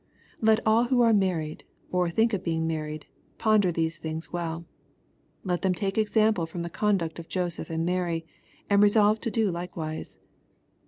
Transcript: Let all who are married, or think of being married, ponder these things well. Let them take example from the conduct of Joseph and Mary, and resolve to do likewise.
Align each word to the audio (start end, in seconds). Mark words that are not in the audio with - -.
Let 0.41 0.65
all 0.65 0.85
who 0.85 1.01
are 1.03 1.13
married, 1.13 1.63
or 1.91 2.09
think 2.09 2.33
of 2.33 2.43
being 2.43 2.65
married, 2.65 3.05
ponder 3.37 3.71
these 3.71 3.99
things 3.99 4.33
well. 4.33 4.65
Let 5.43 5.61
them 5.61 5.75
take 5.75 5.95
example 5.95 6.47
from 6.47 6.63
the 6.63 6.71
conduct 6.71 7.19
of 7.19 7.29
Joseph 7.29 7.69
and 7.69 7.85
Mary, 7.85 8.25
and 8.67 8.81
resolve 8.81 9.19
to 9.19 9.29
do 9.29 9.51
likewise. 9.51 10.17